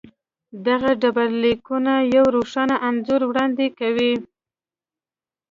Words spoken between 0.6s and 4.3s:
دغه ډبرلیکونه یو روښانه انځور وړاندې کوي.